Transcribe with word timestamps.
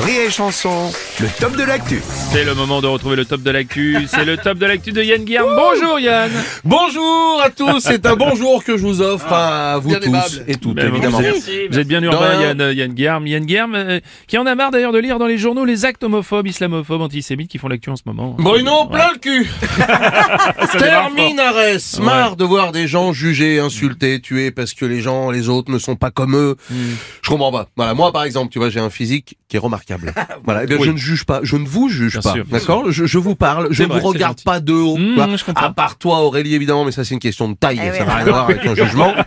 Rire 0.00 0.20
et 0.26 0.30
Chanson, 0.30 0.92
le 1.20 1.26
top 1.40 1.56
de 1.56 1.64
l'actu. 1.64 2.00
C'est 2.30 2.44
le 2.44 2.54
moment 2.54 2.80
de 2.80 2.86
retrouver 2.86 3.16
le 3.16 3.24
top 3.24 3.42
de 3.42 3.50
l'actu. 3.50 3.96
C'est 4.06 4.24
le 4.24 4.36
top 4.36 4.56
de 4.58 4.66
l'actu 4.66 4.92
de 4.92 5.02
Yann 5.02 5.24
Guillaume. 5.24 5.56
Bonjour 5.56 5.98
Yann. 5.98 6.30
Bonjour 6.64 7.40
à 7.42 7.50
tous, 7.50 7.80
c'est 7.80 8.06
un 8.06 8.14
bonjour 8.14 8.62
que 8.62 8.76
je 8.76 8.82
vous 8.82 9.02
offre 9.02 9.32
à 9.32 9.78
vous 9.78 9.88
Bien 9.88 9.98
tous 9.98 10.06
aimable. 10.06 10.44
et 10.46 10.54
toutes, 10.54 10.76
Ben, 10.76 10.88
évidemment. 10.88 11.18
Vous 11.18 11.24
êtes, 11.24 11.70
vous 11.70 11.78
êtes 11.78 11.88
bien 11.88 12.00
urbain. 12.02 12.40
Yann, 12.40 12.72
Yann 12.72 12.92
Guillaume. 12.92 13.26
Yann 13.26 13.44
Guillaume, 13.44 13.74
euh, 13.74 14.00
qui 14.28 14.38
en 14.38 14.46
a 14.46 14.54
marre 14.54 14.70
d'ailleurs 14.70 14.92
de 14.92 14.98
lire 14.98 15.18
dans 15.18 15.26
les 15.26 15.38
journaux 15.38 15.64
les 15.64 15.84
actes 15.84 16.04
homophobes, 16.04 16.46
islamophobes, 16.46 17.02
antisémites 17.02 17.50
qui 17.50 17.58
font 17.58 17.68
l'actu 17.68 17.90
en 17.90 17.96
ce 17.96 18.02
moment. 18.06 18.36
Bruno, 18.38 18.86
plein 18.86 19.10
le 19.12 19.18
cul. 19.18 19.50
Terminares 20.78 21.54
Marre 22.00 22.36
de 22.36 22.44
voir 22.44 22.70
des 22.70 22.86
gens 22.86 23.12
jugés, 23.12 23.58
insultés, 23.58 24.20
tués 24.20 24.52
parce 24.52 24.74
que 24.74 24.84
les 24.84 25.00
gens, 25.00 25.30
les 25.30 25.48
autres 25.48 25.72
ne 25.72 25.78
sont 25.78 25.96
pas 25.96 26.10
comme 26.10 26.36
eux. 26.36 26.56
Hmm. 26.70 26.94
Je 27.22 27.28
comprends 27.30 27.50
pas. 27.50 27.66
Voilà, 27.76 27.94
moi 27.94 28.12
par 28.12 28.22
exemple, 28.22 28.52
tu 28.52 28.58
vois, 28.58 28.70
j'ai 28.70 28.80
un 28.80 28.90
physique 28.90 29.36
qui 29.48 29.56
est 29.56 29.60
remarquable. 29.60 29.87
Voilà, 30.44 30.64
eh 30.64 30.66
bien, 30.66 30.76
Oui. 30.78 30.86
je 30.86 30.92
ne 30.92 30.96
juge 30.96 31.24
pas, 31.24 31.40
je 31.42 31.56
ne 31.56 31.66
vous 31.66 31.88
juge 31.88 32.18
Bien 32.20 32.32
pas. 32.32 32.34
D'accord? 32.50 32.90
Je, 32.90 33.06
je 33.06 33.18
vous 33.18 33.34
parle, 33.34 33.68
je 33.70 33.82
ne 33.84 33.88
vous 33.92 34.00
regarde 34.00 34.42
pas 34.42 34.60
de 34.60 34.72
haut. 34.72 34.96
Mmh, 34.96 35.36
à 35.56 35.70
part 35.70 35.96
toi, 35.98 36.20
Aurélie, 36.20 36.54
évidemment, 36.54 36.84
mais 36.84 36.92
ça 36.92 37.04
c'est 37.04 37.14
une 37.14 37.20
question 37.20 37.48
de 37.48 37.54
taille, 37.54 37.80
Eh 37.82 37.96
ça 37.96 38.04
n'a 38.04 38.14
rien 38.16 38.26
à 38.26 38.30
voir 38.30 38.44
avec 38.44 38.64
un 38.66 38.74
jugement. 38.84 39.14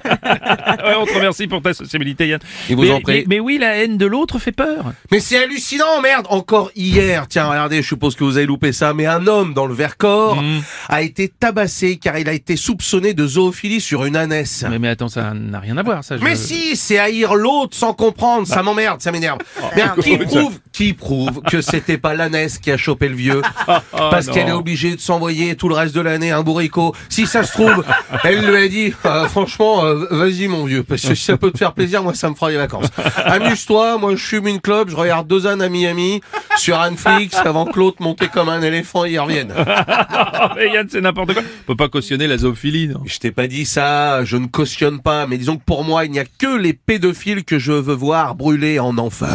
Ouais, 0.84 0.96
on 1.00 1.06
te 1.06 1.14
remercie 1.14 1.48
pour 1.48 1.62
ta 1.62 1.74
sociabilité, 1.74 2.28
Yann. 2.28 2.40
Il 2.70 2.76
vous 2.76 2.84
mais, 2.84 2.92
en 2.92 3.02
prie. 3.02 3.14
mais- 3.20 3.26
mais 3.28 3.40
oui, 3.40 3.58
la 3.60 3.76
haine 3.78 3.98
de 3.98 4.06
l'autre 4.06 4.40
fait 4.40 4.52
peur. 4.52 4.94
Mais 5.12 5.20
c'est 5.20 5.38
hallucinant, 5.38 6.02
merde 6.02 6.26
Encore 6.30 6.72
hier, 6.76 7.28
tiens, 7.28 7.48
regardez, 7.50 7.82
je 7.82 7.88
suppose 7.88 8.16
que 8.16 8.24
vous 8.24 8.38
avez 8.38 8.46
loupé 8.46 8.72
ça, 8.72 8.94
mais 8.94 9.06
un 9.06 9.28
homme 9.28 9.54
dans 9.54 9.66
le 9.66 9.74
Vercors 9.74 10.42
Mm. 10.42 10.62
a 10.90 11.02
été 11.02 11.28
tabassé 11.28 11.98
car 11.98 12.18
il 12.18 12.30
a 12.30 12.34
été 12.34 12.56
soupçonné 12.56 13.14
de 13.14 13.28
zoophilie 13.28 13.82
sur 13.82 14.06
une 14.06 14.16
ânesse. 14.16 14.66
Mais, 14.70 14.80
mais 14.80 14.88
attends, 14.90 15.10
ça 15.10 15.34
n'a 15.34 15.60
rien 15.60 15.78
à 15.78 15.84
voir, 15.84 16.04
ça. 16.04 16.18
je- 16.18 16.24
Mais 16.24 16.36
si, 16.36 16.76
c'est 16.76 16.98
haïr 16.98 17.36
l'autre 17.36 17.76
sans 17.76 17.94
comprendre, 17.94 18.48
ça 18.48 18.64
m'emmerde, 18.64 19.02
ça 19.02 19.12
m'énerve. 19.12 19.40
Mais 19.76 19.84
qui 20.02 20.18
prouve, 20.18 20.51
qui 20.72 20.94
prouve 20.94 21.42
que 21.42 21.62
c'était 21.62 21.98
pas 21.98 22.14
l'ânesse 22.14 22.58
qui 22.58 22.72
a 22.72 22.78
chopé 22.78 23.10
le 23.10 23.16
vieux 23.16 23.42
Parce 23.92 24.28
non. 24.28 24.34
qu'elle 24.34 24.48
est 24.50 24.54
obligée 24.54 24.96
de 24.96 25.02
s'envoyer 25.02 25.56
tout 25.56 25.70
le 25.70 25.76
reste 25.76 25.96
de 25.96 26.02
l'année 26.02 26.32
un 26.32 26.42
bourricot. 26.44 26.94
Si 27.10 27.28
ça 27.28 27.44
se 27.44 27.52
trouve, 27.52 27.84
elle 28.24 28.46
lui 28.46 28.56
a 28.56 28.68
dit, 28.68 28.94
euh, 29.06 29.28
franchement, 29.28 29.86
euh, 29.86 30.06
vas-y 30.12 30.48
mon 30.48 30.66
vieux, 30.66 30.84
parce 30.84 31.02
que 31.02 31.16
si 31.16 31.24
ça 31.24 31.38
peut 31.38 31.52
te 31.52 31.58
faire 31.58 31.74
plaisir, 31.74 32.04
moi 32.04 32.14
ça 32.14 32.30
me 32.30 32.36
fera 32.36 32.50
les 32.50 32.58
vacances. 32.58 32.88
Amuse-toi, 33.26 33.98
moi 33.98 34.16
je 34.16 34.24
fume 34.24 34.48
une 34.48 34.62
clope, 34.62 34.90
je 34.90 34.96
regarde 34.96 35.28
deux 35.28 35.48
ânes 35.48 35.62
à 35.62 35.70
Miami 35.70 36.22
sur 36.58 36.80
Netflix 36.82 37.36
avant 37.38 37.66
que 37.66 37.78
l'autre 37.80 38.02
monte 38.02 38.28
comme 38.30 38.50
un 38.50 38.62
éléphant 38.62 39.06
et 39.06 39.12
y 39.12 39.20
revienne. 39.20 39.54
Ah, 39.56 40.54
mais 40.56 40.72
Yann, 40.72 40.88
c'est 40.90 41.02
n'importe 41.02 41.34
quoi. 41.34 41.44
On 41.64 41.68
peut 41.68 41.76
pas 41.76 41.90
cautionner 41.90 42.28
la 42.28 42.38
zoophilie, 42.38 42.90
non? 42.90 43.02
Je 43.06 43.18
t'ai 43.18 43.32
pas 43.32 43.48
dit 43.48 43.66
ça, 43.66 44.24
je 44.26 44.38
ne 44.38 44.48
cautionne 44.48 45.02
pas, 45.02 45.28
mais 45.28 45.38
disons 45.38 45.58
que 45.58 45.64
pour 45.64 45.84
moi, 45.84 46.06
il 46.06 46.12
n'y 46.12 46.20
a 46.20 46.26
que 46.26 46.58
les 46.58 46.74
pédophiles 46.74 47.44
que 47.44 47.60
je 47.60 47.72
veux 47.72 47.96
voir 47.96 48.36
brûler 48.36 48.80
en 48.80 48.98
enfer. 48.98 49.30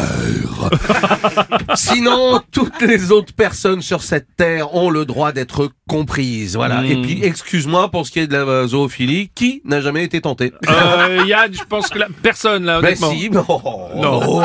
Sinon, 1.75 2.41
toutes 2.51 2.81
les 2.81 3.11
autres 3.11 3.33
personnes 3.33 3.81
sur 3.81 4.03
cette 4.03 4.27
terre 4.35 4.73
ont 4.75 4.89
le 4.89 5.05
droit 5.05 5.31
d'être 5.31 5.69
comprises. 5.87 6.55
Voilà. 6.55 6.83
Et 6.85 7.01
puis, 7.01 7.19
excuse-moi 7.23 7.89
pour 7.89 8.05
ce 8.05 8.11
qui 8.11 8.19
est 8.19 8.27
de 8.27 8.35
la 8.35 8.67
zoophilie, 8.67 9.29
qui 9.33 9.61
n'a 9.65 9.81
jamais 9.81 10.03
été 10.03 10.21
tenté 10.21 10.53
euh, 10.69 11.23
Yann, 11.25 11.53
je 11.53 11.63
pense 11.63 11.89
que 11.89 11.99
la 11.99 12.07
personne, 12.21 12.65
là, 12.65 12.79
honnêtement. 12.79 13.11
si, 13.11 13.29
mais 13.29 13.39
oh, 13.47 13.61
Non. 13.95 14.21
oh, 14.25 14.43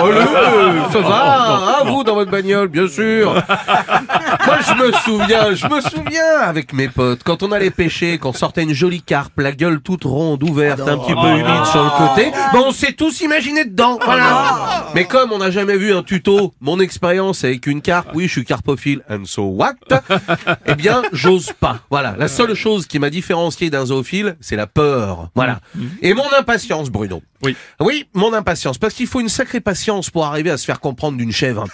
ça 0.93 1.01
va, 1.01 1.79
hein, 1.81 1.85
vous 1.87 2.05
dans 2.05 2.15
votre 2.15 2.31
bagnole, 2.31 2.69
bien 2.69 2.89
sûr. 2.89 3.33
Moi, 3.35 4.59
je 4.67 4.75
me 4.83 4.93
souviens, 4.93 5.55
je 5.55 5.67
me 5.67 5.81
souviens 5.81 6.41
avec 6.43 6.73
mes 6.73 6.89
potes, 6.89 7.23
quand 7.25 7.43
on 7.43 7.53
allait 7.53 7.71
pêcher, 7.71 8.19
qu'on 8.19 8.33
sortait 8.33 8.63
une 8.63 8.73
jolie 8.75 9.03
carpe, 9.03 9.39
la 9.39 9.53
gueule 9.53 9.81
toute 9.81 10.05
ronde, 10.05 10.43
ouverte, 10.43 10.81
un 10.81 10.99
petit 10.99 11.15
peu 11.15 11.29
humide 11.29 11.65
sur 11.71 11.83
le 11.83 11.91
côté, 11.91 12.31
ben 12.53 12.61
on 12.67 12.73
s'est 12.73 12.93
tous 12.93 13.21
imaginé 13.21 13.65
dedans, 13.65 13.99
voilà. 14.05 14.82
Mais 14.95 15.07
comme 15.07 15.33
on 15.33 15.39
n'a 15.39 15.51
jamais 15.51 15.77
vu 15.79 15.93
un 15.95 16.03
tuto, 16.03 16.53
mon 16.61 16.79
expérience 16.79 17.45
avec 17.45 17.67
une 17.67 17.81
carpe, 17.81 18.11
oui, 18.15 18.27
je 18.27 18.33
suis 18.33 18.45
carpophile, 18.45 19.01
and 19.09 19.25
so 19.25 19.45
what? 19.45 19.75
Eh 20.67 20.75
bien, 20.75 21.03
j'ose 21.13 21.53
pas. 21.59 21.81
Voilà, 21.91 22.15
la 22.19 22.29
seule 22.29 22.55
chose 22.55 22.87
qui 22.87 22.99
m'a 22.99 23.09
différencié 23.09 23.71
d'un 23.71 23.87
zoophile, 23.87 24.37
c'est 24.41 24.57
la 24.57 24.67
peur. 24.67 25.31
Voilà. 25.35 25.61
Et 26.03 26.13
mon 26.15 26.31
impatience, 26.39 26.91
Bruno. 26.91 27.23
Oui. 27.43 27.57
Oui, 27.81 28.07
mon 28.15 28.33
impatience, 28.35 28.79
parce 28.79 28.95
qu'il 28.95 29.07
faut 29.07 29.21
une 29.21 29.29
sacrée 29.29 29.61
patience 29.61 30.11
pour 30.11 30.27
arriver 30.27 30.51
à 30.51 30.57
se 30.59 30.65
faire 30.65 30.79
comprendre 30.79 31.17
d'une 31.17 31.33
chèvre. 31.33 31.65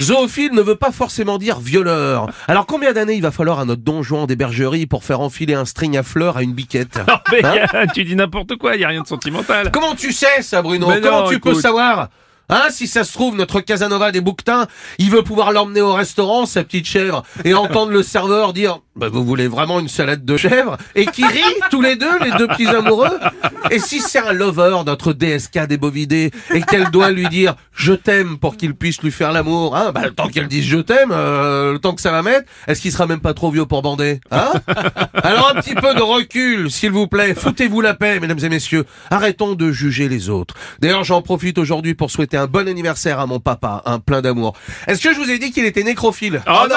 Zoophile 0.00 0.52
ne 0.52 0.62
veut 0.62 0.76
pas 0.76 0.90
forcément 0.92 1.38
dire 1.38 1.60
violeur. 1.60 2.28
Alors 2.48 2.66
combien 2.66 2.92
d'années 2.92 3.14
il 3.14 3.22
va 3.22 3.30
falloir 3.30 3.60
à 3.60 3.64
notre 3.64 3.82
don 3.82 4.02
Juan 4.02 4.26
des 4.26 4.36
bergeries 4.36 4.86
pour 4.86 5.04
faire 5.04 5.20
enfiler 5.20 5.54
un 5.54 5.64
string 5.64 5.96
à 5.96 6.02
fleurs 6.02 6.36
à 6.38 6.42
une 6.42 6.54
biquette? 6.54 6.98
Non, 7.08 7.18
mais 7.30 7.44
Hein 7.44 7.86
tu 7.94 8.04
dis 8.04 8.16
n'importe 8.16 8.56
quoi, 8.56 8.74
il 8.76 8.80
y 8.80 8.84
a 8.84 8.88
rien 8.88 9.02
de 9.02 9.06
sentimental. 9.06 9.70
Comment 9.72 9.94
tu 9.94 10.12
sais 10.12 10.40
ça, 10.42 10.62
Bruno? 10.62 10.88
Mais 10.88 11.00
Comment 11.00 11.24
non, 11.24 11.28
tu 11.28 11.40
peux 11.40 11.54
savoir? 11.54 12.08
Hein, 12.52 12.66
si 12.68 12.86
ça 12.86 13.02
se 13.02 13.14
trouve, 13.14 13.34
notre 13.34 13.60
Casanova 13.60 14.12
des 14.12 14.20
bouquetins, 14.20 14.66
il 14.98 15.08
veut 15.08 15.22
pouvoir 15.22 15.52
l'emmener 15.52 15.80
au 15.80 15.94
restaurant, 15.94 16.44
sa 16.44 16.62
petite 16.62 16.84
chèvre, 16.84 17.22
et 17.46 17.54
entendre 17.54 17.92
le 17.92 18.02
serveur 18.02 18.52
dire 18.52 18.80
bah, 18.94 19.08
Vous 19.08 19.24
voulez 19.24 19.48
vraiment 19.48 19.80
une 19.80 19.88
salade 19.88 20.26
de 20.26 20.36
chèvre? 20.36 20.76
Et 20.94 21.06
qui 21.06 21.24
rit, 21.24 21.40
tous 21.70 21.80
les 21.80 21.96
deux, 21.96 22.18
les 22.22 22.30
deux 22.32 22.46
petits 22.48 22.66
amoureux 22.66 23.18
Et 23.70 23.78
si 23.78 24.00
c'est 24.00 24.18
un 24.18 24.34
lover, 24.34 24.76
notre 24.84 25.14
DSK 25.14 25.66
des 25.66 25.78
bovidés, 25.78 26.30
et 26.52 26.60
qu'elle 26.60 26.90
doit 26.90 27.10
lui 27.10 27.26
dire 27.28 27.54
Je 27.72 27.94
t'aime 27.94 28.36
pour 28.36 28.58
qu'il 28.58 28.74
puisse 28.74 29.00
lui 29.00 29.12
faire 29.12 29.32
l'amour, 29.32 29.74
hein, 29.74 29.92
bah, 29.94 30.02
le 30.04 30.10
temps 30.10 30.28
qu'elle 30.28 30.48
dise 30.48 30.66
Je 30.66 30.78
t'aime, 30.78 31.10
euh, 31.10 31.72
le 31.72 31.78
temps 31.78 31.94
que 31.94 32.02
ça 32.02 32.10
va 32.10 32.20
mettre, 32.20 32.46
est-ce 32.66 32.82
qu'il 32.82 32.92
sera 32.92 33.06
même 33.06 33.20
pas 33.20 33.32
trop 33.32 33.50
vieux 33.50 33.64
pour 33.64 33.80
bander 33.80 34.20
Hein? 34.30 34.52
Alors 35.22 35.52
un 35.56 35.60
petit 35.62 35.74
peu 35.74 35.94
de 35.94 36.02
recul, 36.02 36.70
s'il 36.70 36.90
vous 36.90 37.06
plaît. 37.06 37.34
Foutez-vous 37.34 37.80
la 37.80 37.94
paix, 37.94 38.20
mesdames 38.20 38.40
et 38.42 38.50
messieurs. 38.50 38.84
Arrêtons 39.10 39.54
de 39.54 39.72
juger 39.72 40.10
les 40.10 40.28
autres. 40.28 40.54
D'ailleurs, 40.80 41.04
j'en 41.04 41.22
profite 41.22 41.56
aujourd'hui 41.56 41.94
pour 41.94 42.10
souhaiter 42.10 42.41
bon 42.46 42.68
anniversaire 42.68 43.20
à 43.20 43.26
mon 43.26 43.40
papa, 43.40 43.82
un 43.86 43.98
plein 43.98 44.22
d'amour. 44.22 44.54
Est-ce 44.86 45.00
que 45.02 45.14
je 45.14 45.18
vous 45.18 45.30
ai 45.30 45.38
dit 45.38 45.52
qu'il 45.52 45.64
était 45.64 45.82
nécrophile? 45.82 46.42
Non. 46.46 46.68